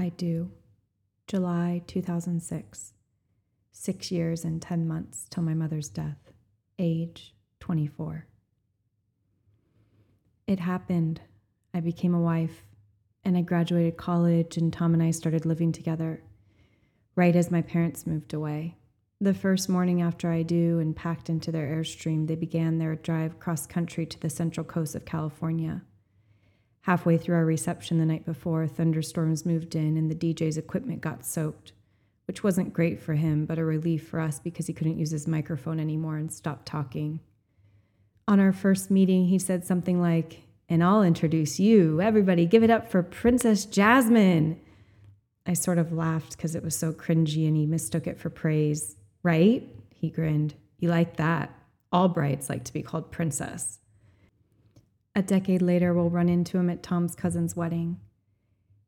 I 0.00 0.08
do. 0.08 0.50
July 1.26 1.82
2006. 1.86 2.94
Six 3.70 4.10
years 4.10 4.46
and 4.46 4.62
10 4.62 4.88
months 4.88 5.26
till 5.28 5.42
my 5.42 5.52
mother's 5.52 5.90
death. 5.90 6.32
Age 6.78 7.34
24. 7.58 8.26
It 10.46 10.58
happened. 10.58 11.20
I 11.74 11.80
became 11.80 12.14
a 12.14 12.20
wife, 12.20 12.64
and 13.24 13.36
I 13.36 13.42
graduated 13.42 13.98
college, 13.98 14.56
and 14.56 14.72
Tom 14.72 14.94
and 14.94 15.02
I 15.02 15.10
started 15.10 15.44
living 15.44 15.70
together 15.70 16.22
right 17.14 17.36
as 17.36 17.50
my 17.50 17.60
parents 17.60 18.06
moved 18.06 18.32
away. 18.32 18.78
The 19.20 19.34
first 19.34 19.68
morning 19.68 20.00
after 20.00 20.30
I 20.30 20.44
do 20.44 20.78
and 20.78 20.96
packed 20.96 21.28
into 21.28 21.52
their 21.52 21.66
Airstream, 21.66 22.26
they 22.26 22.36
began 22.36 22.78
their 22.78 22.96
drive 22.96 23.38
cross 23.38 23.66
country 23.66 24.06
to 24.06 24.18
the 24.18 24.30
central 24.30 24.64
coast 24.64 24.94
of 24.94 25.04
California. 25.04 25.82
Halfway 26.82 27.18
through 27.18 27.36
our 27.36 27.44
reception 27.44 27.98
the 27.98 28.06
night 28.06 28.24
before, 28.24 28.66
thunderstorms 28.66 29.44
moved 29.44 29.74
in 29.74 29.96
and 29.96 30.10
the 30.10 30.14
DJ's 30.14 30.56
equipment 30.56 31.02
got 31.02 31.26
soaked, 31.26 31.72
which 32.26 32.42
wasn't 32.42 32.72
great 32.72 33.00
for 33.00 33.14
him, 33.14 33.44
but 33.44 33.58
a 33.58 33.64
relief 33.64 34.08
for 34.08 34.18
us 34.18 34.40
because 34.40 34.66
he 34.66 34.72
couldn't 34.72 34.98
use 34.98 35.10
his 35.10 35.26
microphone 35.26 35.78
anymore 35.78 36.16
and 36.16 36.32
stopped 36.32 36.66
talking. 36.66 37.20
On 38.26 38.40
our 38.40 38.52
first 38.52 38.90
meeting, 38.90 39.26
he 39.26 39.38
said 39.38 39.66
something 39.66 40.00
like, 40.00 40.42
And 40.68 40.82
I'll 40.82 41.02
introduce 41.02 41.60
you. 41.60 42.00
Everybody, 42.00 42.46
give 42.46 42.62
it 42.62 42.70
up 42.70 42.90
for 42.90 43.02
Princess 43.02 43.66
Jasmine. 43.66 44.58
I 45.46 45.52
sort 45.52 45.78
of 45.78 45.92
laughed 45.92 46.36
because 46.36 46.54
it 46.54 46.62
was 46.62 46.76
so 46.76 46.92
cringy 46.92 47.46
and 47.46 47.56
he 47.56 47.66
mistook 47.66 48.06
it 48.06 48.18
for 48.18 48.30
praise. 48.30 48.96
Right? 49.22 49.68
He 49.90 50.10
grinned. 50.10 50.54
You 50.78 50.88
like 50.88 51.16
that? 51.16 51.52
All 51.92 52.08
brides 52.08 52.48
like 52.48 52.64
to 52.64 52.72
be 52.72 52.82
called 52.82 53.10
princess. 53.10 53.80
A 55.20 55.22
decade 55.22 55.60
later, 55.60 55.92
we'll 55.92 56.08
run 56.08 56.30
into 56.30 56.56
him 56.56 56.70
at 56.70 56.82
Tom's 56.82 57.14
cousin's 57.14 57.54
wedding. 57.54 58.00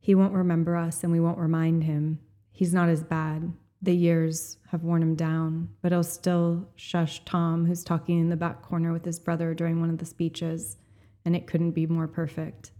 He 0.00 0.14
won't 0.14 0.32
remember 0.32 0.76
us 0.76 1.04
and 1.04 1.12
we 1.12 1.20
won't 1.20 1.36
remind 1.36 1.84
him. 1.84 2.20
He's 2.52 2.72
not 2.72 2.88
as 2.88 3.04
bad. 3.04 3.52
The 3.82 3.94
years 3.94 4.56
have 4.70 4.82
worn 4.82 5.02
him 5.02 5.14
down, 5.14 5.68
but 5.82 5.92
he'll 5.92 6.02
still 6.02 6.70
shush 6.74 7.22
Tom, 7.26 7.66
who's 7.66 7.84
talking 7.84 8.18
in 8.18 8.30
the 8.30 8.36
back 8.36 8.62
corner 8.62 8.94
with 8.94 9.04
his 9.04 9.18
brother 9.18 9.52
during 9.52 9.78
one 9.78 9.90
of 9.90 9.98
the 9.98 10.06
speeches, 10.06 10.78
and 11.26 11.36
it 11.36 11.46
couldn't 11.46 11.72
be 11.72 11.86
more 11.86 12.08
perfect. 12.08 12.70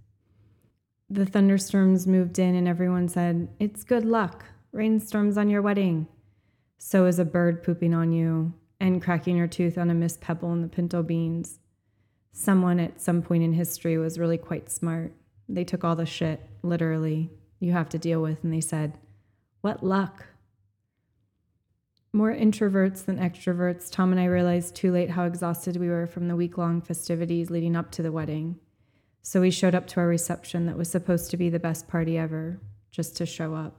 The 1.11 1.27
thunderstorms 1.27 2.07
moved 2.07 2.39
in, 2.39 2.55
and 2.55 2.67
everyone 2.67 3.07
said, 3.07 3.49
It's 3.61 3.85
good 3.85 4.07
luck. 4.07 4.47
Rainstorms 4.73 5.37
on 5.37 5.51
your 5.51 5.61
wedding. 5.61 6.09
So 6.79 7.05
is 7.05 7.19
a 7.19 7.27
bird 7.27 7.63
pooping 7.63 7.93
on 7.93 8.13
you 8.13 8.55
and 8.81 9.03
cracking 9.03 9.37
your 9.37 9.47
tooth 9.47 9.77
on 9.77 9.91
a 9.91 9.95
missed 9.95 10.23
pebble 10.23 10.55
in 10.55 10.63
the 10.63 10.69
pinto 10.69 11.03
beans. 11.03 11.59
Someone 12.33 12.81
at 12.81 13.01
some 13.01 13.23
point 13.23 13.43
in 13.43 13.53
history 13.53 13.99
was 13.99 14.19
really 14.19 14.39
quite 14.39 14.71
smart. 14.71 15.13
They 15.49 15.65
took 15.65 15.85
all 15.85 15.95
the 15.95 16.07
shit, 16.07 16.41
literally, 16.63 17.31
you 17.61 17.73
have 17.73 17.91
to 17.91 17.99
deal 17.99 18.23
with, 18.23 18.43
and 18.43 18.53
they 18.53 18.61
said, 18.61 18.99
What 19.61 19.85
luck? 19.85 20.27
More 22.13 22.35
introverts 22.35 23.05
than 23.05 23.19
extroverts, 23.19 23.91
Tom 23.91 24.13
and 24.13 24.21
I 24.21 24.25
realized 24.25 24.75
too 24.75 24.93
late 24.93 25.11
how 25.11 25.25
exhausted 25.25 25.77
we 25.77 25.89
were 25.89 26.07
from 26.07 26.29
the 26.29 26.37
week 26.37 26.59
long 26.59 26.81
festivities 26.81 27.51
leading 27.51 27.77
up 27.77 27.91
to 27.93 28.03
the 28.03 28.13
wedding. 28.13 28.59
So 29.23 29.41
we 29.41 29.51
showed 29.51 29.75
up 29.75 29.87
to 29.89 30.01
our 30.01 30.09
reception 30.09 30.67
that 30.67 30.77
was 30.77 30.91
supposed 30.91 31.31
to 31.31 31.37
be 31.37 31.49
the 31.49 31.61
best 31.61 31.87
party 31.87 32.19
ever, 32.19 32.61
just 32.91 33.17
to 33.19 33.27
show 33.27 33.55
up. 33.55 33.77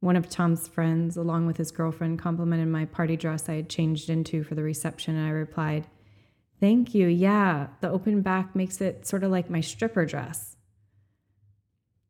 One 0.00 0.16
of 0.16 0.28
Tom's 0.28 0.66
friends, 0.66 1.16
along 1.16 1.46
with 1.46 1.56
his 1.56 1.70
girlfriend, 1.70 2.18
complimented 2.18 2.68
my 2.68 2.84
party 2.84 3.16
dress 3.16 3.48
I 3.48 3.54
had 3.54 3.68
changed 3.68 4.08
into 4.08 4.42
for 4.42 4.54
the 4.54 4.62
reception, 4.62 5.16
and 5.16 5.26
I 5.26 5.30
replied, 5.30 5.86
Thank 6.60 6.94
you. 6.94 7.06
Yeah, 7.06 7.68
the 7.80 7.90
open 7.90 8.22
back 8.22 8.56
makes 8.56 8.80
it 8.80 9.06
sort 9.06 9.24
of 9.24 9.30
like 9.30 9.50
my 9.50 9.60
stripper 9.60 10.06
dress. 10.06 10.56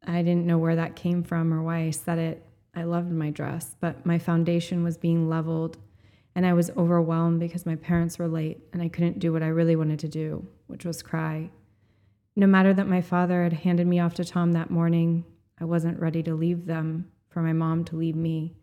I 0.06 0.22
didn't 0.22 0.46
know 0.46 0.58
where 0.58 0.76
that 0.76 0.94
came 0.94 1.24
from 1.24 1.52
or 1.52 1.62
why 1.62 1.78
I 1.78 1.90
said 1.90 2.18
it. 2.18 2.46
I 2.74 2.84
loved 2.84 3.10
my 3.10 3.30
dress, 3.30 3.74
but 3.80 4.06
my 4.06 4.18
foundation 4.18 4.84
was 4.84 4.98
being 4.98 5.28
leveled, 5.28 5.78
and 6.34 6.46
I 6.46 6.52
was 6.52 6.70
overwhelmed 6.76 7.40
because 7.40 7.66
my 7.66 7.74
parents 7.74 8.18
were 8.18 8.28
late 8.28 8.60
and 8.72 8.82
I 8.82 8.88
couldn't 8.88 9.18
do 9.18 9.32
what 9.32 9.42
I 9.42 9.48
really 9.48 9.74
wanted 9.74 9.98
to 10.00 10.08
do, 10.08 10.46
which 10.66 10.84
was 10.84 11.02
cry. 11.02 11.50
No 12.36 12.46
matter 12.46 12.74
that 12.74 12.86
my 12.86 13.00
father 13.00 13.42
had 13.42 13.54
handed 13.54 13.86
me 13.86 13.98
off 13.98 14.14
to 14.14 14.24
Tom 14.24 14.52
that 14.52 14.70
morning, 14.70 15.24
I 15.58 15.64
wasn't 15.64 15.98
ready 15.98 16.22
to 16.24 16.34
leave 16.34 16.66
them 16.66 17.10
for 17.30 17.40
my 17.40 17.54
mom 17.54 17.84
to 17.86 17.96
leave 17.96 18.14
me, 18.14 18.54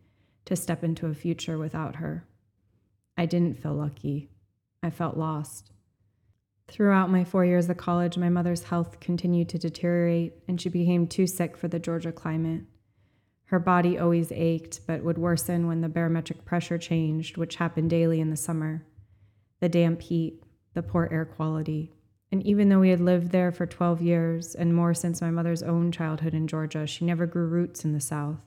to 0.46 0.56
step 0.56 0.84
into 0.84 1.08
a 1.08 1.16
future 1.16 1.58
without 1.58 1.96
her. 1.96 2.26
I 3.18 3.26
didn't 3.26 3.58
feel 3.58 3.74
lucky. 3.74 4.30
I 4.84 4.90
felt 4.90 5.18
lost. 5.18 5.72
Throughout 6.68 7.10
my 7.10 7.24
four 7.24 7.46
years 7.46 7.70
of 7.70 7.78
college, 7.78 8.18
my 8.18 8.30
mother's 8.30 8.64
health 8.64 9.00
continued 9.00 9.50
to 9.50 9.58
deteriorate, 9.58 10.34
and 10.48 10.60
she 10.60 10.70
became 10.70 11.08
too 11.08 11.26
sick 11.26 11.58
for 11.58 11.68
the 11.68 11.80
Georgia 11.80 12.12
climate. 12.12 12.64
Her 13.46 13.60
body 13.60 13.98
always 13.98 14.32
ached, 14.32 14.82
but 14.86 15.04
would 15.04 15.18
worsen 15.18 15.68
when 15.68 15.82
the 15.82 15.90
barometric 15.90 16.44
pressure 16.44 16.78
changed, 16.78 17.38
which 17.38 17.56
happened 17.56 17.90
daily 17.90 18.20
in 18.20 18.30
the 18.30 18.36
summer. 18.36 18.86
The 19.60 19.70
damp 19.70 20.02
heat, 20.02 20.44
the 20.74 20.84
poor 20.84 21.08
air 21.12 21.26
quality. 21.26 21.94
And 22.32 22.42
even 22.46 22.70
though 22.70 22.80
we 22.80 22.90
had 22.90 23.00
lived 23.00 23.32
there 23.32 23.52
for 23.52 23.66
12 23.66 24.02
years 24.02 24.56
and 24.56 24.74
more 24.74 24.94
since 24.94 25.22
my 25.22 25.30
mother's 25.30 25.62
own 25.62 25.92
childhood 25.92 26.34
in 26.34 26.48
Georgia, 26.48 26.88
she 26.88 27.06
never 27.06 27.28
grew 27.28 27.46
roots 27.46 27.86
in 27.86 27.94
the 27.94 28.02
South. 28.02 28.40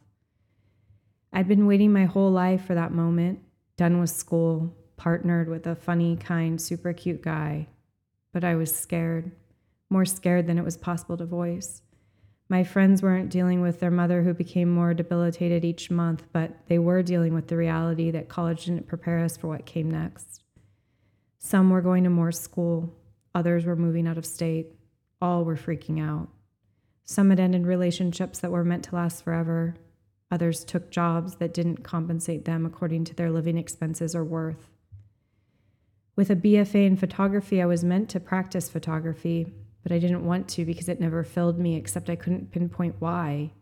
I'd 1.33 1.49
been 1.49 1.67
waiting 1.67 1.93
my 1.93 2.07
whole 2.07 2.33
life 2.33 2.65
for 2.65 2.75
that 2.75 2.93
moment, 2.93 3.41
done 3.77 4.01
with 4.01 4.11
school, 4.11 4.75
partnered 4.97 5.49
with 5.49 5.67
a 5.67 5.75
funny, 5.75 6.17
kind, 6.17 6.61
super 6.61 6.93
cute 6.93 7.23
guy, 7.23 7.69
but 8.33 8.45
I 8.45 8.55
was 8.55 8.75
scared, 8.75 9.33
more 9.91 10.05
scared 10.05 10.47
than 10.47 10.59
it 10.59 10.65
was 10.65 10.77
possible 10.77 11.17
to 11.17 11.27
voice. 11.27 11.83
My 12.49 12.63
friends 12.63 13.03
weren't 13.03 13.31
dealing 13.31 13.61
with 13.61 13.81
their 13.81 13.91
mother 13.91 14.23
who 14.23 14.33
became 14.33 14.71
more 14.71 14.95
debilitated 14.95 15.65
each 15.65 15.91
month, 15.91 16.25
but 16.33 16.57
they 16.69 16.79
were 16.79 17.03
dealing 17.03 17.35
with 17.35 17.49
the 17.49 17.57
reality 17.57 18.11
that 18.13 18.29
college 18.29 18.67
didn't 18.67 18.87
prepare 18.87 19.19
us 19.19 19.37
for 19.37 19.49
what 19.49 19.67
came 19.67 19.91
next. 19.91 20.43
Some 21.39 21.71
were 21.71 21.81
going 21.81 22.05
to 22.05 22.11
more 22.11 22.33
school, 22.33 22.95
others 23.35 23.65
were 23.65 23.77
moving 23.77 24.07
out 24.07 24.19
of 24.19 24.25
state, 24.25 24.69
all 25.21 25.45
were 25.45 25.57
freaking 25.57 26.01
out. 26.01 26.29
Some 27.05 27.31
had 27.31 27.41
ended 27.41 27.67
relationships 27.67 28.41
that 28.41 28.51
were 28.51 28.65
meant 28.65 28.85
to 28.85 28.95
last 28.95 29.25
forever. 29.25 29.77
Others 30.31 30.65
took 30.65 30.91
jobs 30.91 31.37
that 31.37 31.55
didn't 31.55 31.85
compensate 31.85 32.45
them 32.45 32.67
according 32.67 33.05
to 33.05 33.15
their 33.15 33.31
living 33.31 33.57
expenses 33.57 34.15
or 34.15 34.25
worth. 34.25 34.71
With 36.17 36.31
a 36.31 36.37
BFA 36.37 36.87
in 36.87 36.97
photography, 36.97 37.61
I 37.61 37.67
was 37.67 37.85
meant 37.85 38.09
to 38.09 38.21
practice 38.21 38.71
photography, 38.71 39.53
but 39.83 39.93
I 39.93 39.99
didn't 39.99 40.25
want 40.25 40.49
to 40.49 40.65
because 40.65 40.89
it 40.89 40.99
never 40.99 41.23
filled 41.23 41.59
me, 41.59 41.77
except 41.77 42.09
I 42.09 42.17
couldn't 42.17 42.51
pinpoint 42.51 42.97
why. 43.01 43.53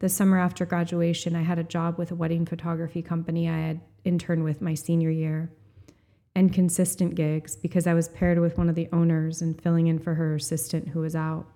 The 0.00 0.08
summer 0.08 0.36
after 0.36 0.66
graduation, 0.66 1.36
I 1.36 1.42
had 1.42 1.60
a 1.60 1.64
job 1.64 1.96
with 1.96 2.10
a 2.10 2.16
wedding 2.16 2.44
photography 2.44 3.02
company 3.02 3.48
I 3.48 3.58
had 3.58 3.80
interned 4.04 4.42
with 4.42 4.60
my 4.60 4.74
senior 4.74 5.10
year, 5.10 5.52
and 6.34 6.52
consistent 6.52 7.14
gigs 7.14 7.54
because 7.54 7.86
I 7.86 7.94
was 7.94 8.08
paired 8.08 8.40
with 8.40 8.58
one 8.58 8.68
of 8.68 8.74
the 8.74 8.88
owners 8.92 9.40
and 9.40 9.60
filling 9.62 9.86
in 9.86 10.00
for 10.00 10.14
her 10.14 10.34
assistant 10.34 10.88
who 10.88 11.00
was 11.00 11.14
out. 11.14 11.46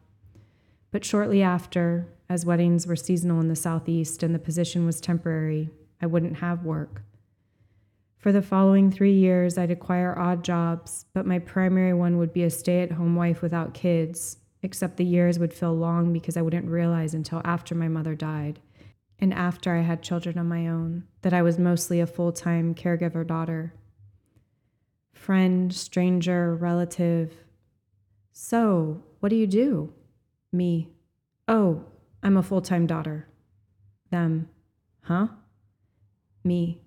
But 0.92 1.04
shortly 1.04 1.42
after, 1.42 2.06
as 2.28 2.46
weddings 2.46 2.86
were 2.86 2.94
seasonal 2.94 3.40
in 3.40 3.48
the 3.48 3.56
Southeast 3.56 4.22
and 4.22 4.32
the 4.32 4.38
position 4.38 4.86
was 4.86 5.00
temporary, 5.00 5.70
I 6.00 6.06
wouldn't 6.06 6.38
have 6.38 6.64
work. 6.64 7.02
For 8.20 8.32
the 8.32 8.42
following 8.42 8.90
three 8.90 9.14
years, 9.14 9.56
I'd 9.56 9.70
acquire 9.70 10.18
odd 10.18 10.44
jobs, 10.44 11.06
but 11.14 11.24
my 11.24 11.38
primary 11.38 11.94
one 11.94 12.18
would 12.18 12.34
be 12.34 12.42
a 12.42 12.50
stay 12.50 12.82
at 12.82 12.92
home 12.92 13.16
wife 13.16 13.40
without 13.40 13.72
kids, 13.72 14.36
except 14.62 14.98
the 14.98 15.06
years 15.06 15.38
would 15.38 15.54
feel 15.54 15.74
long 15.74 16.12
because 16.12 16.36
I 16.36 16.42
wouldn't 16.42 16.68
realize 16.68 17.14
until 17.14 17.40
after 17.46 17.74
my 17.74 17.88
mother 17.88 18.14
died 18.14 18.60
and 19.18 19.32
after 19.32 19.74
I 19.74 19.80
had 19.80 20.02
children 20.02 20.38
of 20.38 20.44
my 20.44 20.68
own 20.68 21.04
that 21.22 21.32
I 21.32 21.40
was 21.40 21.58
mostly 21.58 21.98
a 21.98 22.06
full 22.06 22.30
time 22.30 22.74
caregiver 22.74 23.26
daughter. 23.26 23.72
Friend, 25.14 25.74
stranger, 25.74 26.54
relative. 26.54 27.32
So, 28.32 29.02
what 29.20 29.30
do 29.30 29.36
you 29.36 29.46
do? 29.46 29.94
Me. 30.52 30.90
Oh, 31.48 31.84
I'm 32.22 32.36
a 32.36 32.42
full 32.42 32.60
time 32.60 32.86
daughter. 32.86 33.28
Them. 34.10 34.50
Huh? 35.04 35.28
Me 36.44 36.82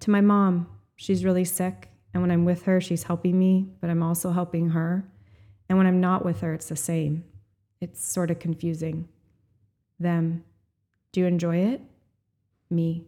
to 0.00 0.10
my 0.10 0.20
mom. 0.20 0.68
She's 0.96 1.24
really 1.24 1.44
sick, 1.44 1.90
and 2.12 2.22
when 2.22 2.30
I'm 2.30 2.44
with 2.44 2.64
her, 2.64 2.80
she's 2.80 3.04
helping 3.04 3.38
me, 3.38 3.68
but 3.80 3.90
I'm 3.90 4.02
also 4.02 4.30
helping 4.30 4.70
her. 4.70 5.08
And 5.68 5.78
when 5.78 5.86
I'm 5.86 6.00
not 6.00 6.24
with 6.24 6.40
her, 6.40 6.54
it's 6.54 6.68
the 6.68 6.76
same. 6.76 7.24
It's 7.80 8.04
sort 8.04 8.30
of 8.30 8.38
confusing. 8.38 9.08
Them. 10.00 10.44
Do 11.12 11.20
you 11.20 11.26
enjoy 11.26 11.56
it? 11.58 11.80
Me. 12.70 13.06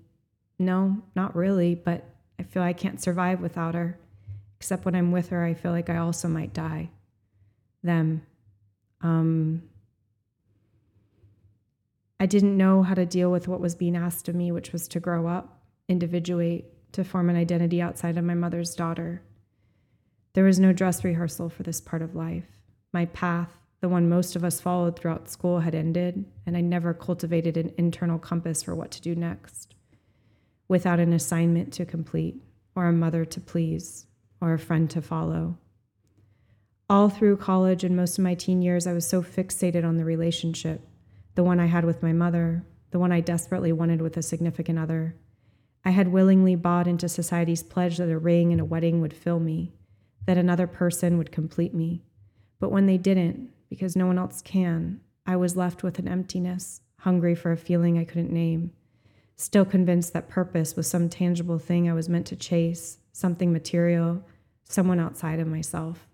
No, 0.58 1.02
not 1.16 1.34
really, 1.34 1.74
but 1.74 2.04
I 2.38 2.42
feel 2.42 2.62
I 2.62 2.72
can't 2.72 3.00
survive 3.00 3.40
without 3.40 3.74
her. 3.74 3.98
Except 4.58 4.84
when 4.84 4.94
I'm 4.94 5.10
with 5.10 5.30
her, 5.30 5.42
I 5.42 5.54
feel 5.54 5.72
like 5.72 5.88
I 5.88 5.96
also 5.96 6.28
might 6.28 6.52
die. 6.52 6.90
Them. 7.82 8.22
Um, 9.00 9.62
I 12.20 12.26
didn't 12.26 12.58
know 12.58 12.82
how 12.82 12.92
to 12.94 13.06
deal 13.06 13.30
with 13.30 13.48
what 13.48 13.60
was 13.60 13.74
being 13.74 13.96
asked 13.96 14.28
of 14.28 14.34
me, 14.34 14.52
which 14.52 14.72
was 14.72 14.86
to 14.88 15.00
grow 15.00 15.26
up, 15.26 15.62
individuate, 15.88 16.70
to 16.92 17.04
form 17.04 17.30
an 17.30 17.36
identity 17.36 17.80
outside 17.80 18.16
of 18.16 18.24
my 18.24 18.34
mother's 18.34 18.74
daughter. 18.74 19.22
There 20.32 20.44
was 20.44 20.60
no 20.60 20.72
dress 20.72 21.02
rehearsal 21.02 21.48
for 21.48 21.62
this 21.62 21.80
part 21.80 22.02
of 22.02 22.14
life. 22.14 22.46
My 22.92 23.06
path, 23.06 23.50
the 23.80 23.88
one 23.88 24.08
most 24.08 24.36
of 24.36 24.44
us 24.44 24.60
followed 24.60 24.98
throughout 24.98 25.28
school, 25.28 25.60
had 25.60 25.74
ended, 25.74 26.24
and 26.46 26.56
I 26.56 26.60
never 26.60 26.94
cultivated 26.94 27.56
an 27.56 27.72
internal 27.76 28.18
compass 28.18 28.62
for 28.62 28.74
what 28.74 28.90
to 28.92 29.00
do 29.00 29.14
next. 29.14 29.74
Without 30.68 31.00
an 31.00 31.12
assignment 31.12 31.72
to 31.74 31.84
complete, 31.84 32.42
or 32.74 32.86
a 32.86 32.92
mother 32.92 33.24
to 33.24 33.40
please, 33.40 34.06
or 34.40 34.52
a 34.52 34.58
friend 34.58 34.88
to 34.90 35.02
follow. 35.02 35.58
All 36.88 37.08
through 37.08 37.36
college 37.36 37.84
and 37.84 37.96
most 37.96 38.18
of 38.18 38.24
my 38.24 38.34
teen 38.34 38.62
years, 38.62 38.86
I 38.86 38.92
was 38.92 39.06
so 39.06 39.22
fixated 39.22 39.84
on 39.84 39.96
the 39.96 40.04
relationship 40.04 40.82
the 41.36 41.44
one 41.44 41.60
I 41.60 41.66
had 41.66 41.84
with 41.84 42.02
my 42.02 42.12
mother, 42.12 42.64
the 42.90 42.98
one 42.98 43.12
I 43.12 43.20
desperately 43.20 43.72
wanted 43.72 44.02
with 44.02 44.16
a 44.16 44.22
significant 44.22 44.78
other. 44.78 45.14
I 45.84 45.90
had 45.90 46.08
willingly 46.08 46.54
bought 46.56 46.86
into 46.86 47.08
society's 47.08 47.62
pledge 47.62 47.96
that 47.96 48.10
a 48.10 48.18
ring 48.18 48.52
and 48.52 48.60
a 48.60 48.64
wedding 48.64 49.00
would 49.00 49.14
fill 49.14 49.40
me, 49.40 49.72
that 50.26 50.36
another 50.36 50.66
person 50.66 51.16
would 51.16 51.32
complete 51.32 51.72
me. 51.74 52.02
But 52.58 52.70
when 52.70 52.86
they 52.86 52.98
didn't, 52.98 53.50
because 53.70 53.96
no 53.96 54.06
one 54.06 54.18
else 54.18 54.42
can, 54.42 55.00
I 55.26 55.36
was 55.36 55.56
left 55.56 55.82
with 55.82 55.98
an 55.98 56.08
emptiness, 56.08 56.82
hungry 56.98 57.34
for 57.34 57.52
a 57.52 57.56
feeling 57.56 57.98
I 57.98 58.04
couldn't 58.04 58.32
name, 58.32 58.72
still 59.36 59.64
convinced 59.64 60.12
that 60.12 60.28
purpose 60.28 60.76
was 60.76 60.86
some 60.86 61.08
tangible 61.08 61.58
thing 61.58 61.88
I 61.88 61.94
was 61.94 62.08
meant 62.08 62.26
to 62.26 62.36
chase, 62.36 62.98
something 63.12 63.52
material, 63.52 64.22
someone 64.64 65.00
outside 65.00 65.40
of 65.40 65.48
myself. 65.48 66.06